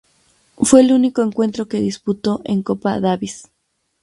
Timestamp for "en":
2.43-2.63